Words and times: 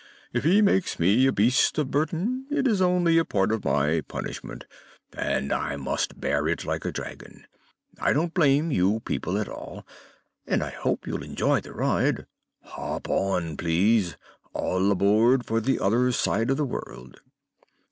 If 0.33 0.43
he 0.45 0.63
makes 0.63 0.97
me 0.99 1.27
a 1.27 1.31
beast 1.31 1.77
of 1.77 1.91
burden, 1.91 2.47
it 2.49 2.65
is 2.67 2.81
only 2.81 3.19
a 3.19 3.23
part 3.23 3.51
of 3.51 3.63
my 3.63 4.01
punishment, 4.07 4.65
and 5.15 5.53
I 5.53 5.75
must 5.75 6.19
bear 6.19 6.47
it 6.47 6.65
like 6.65 6.85
a 6.85 6.91
dragon. 6.91 7.45
I 7.99 8.11
don't 8.11 8.33
blame 8.33 8.71
you 8.71 9.01
people 9.01 9.37
at 9.37 9.47
all, 9.47 9.85
and 10.47 10.63
I 10.63 10.71
hope 10.71 11.05
you'll 11.05 11.21
enjoy 11.21 11.59
the 11.61 11.73
ride. 11.73 12.25
Hop 12.63 13.09
on, 13.11 13.55
please. 13.57 14.17
All 14.55 14.91
aboard 14.91 15.45
for 15.45 15.61
the 15.61 15.77
other 15.79 16.11
side 16.11 16.49
of 16.49 16.57
the 16.57 16.65
world!" 16.65 17.19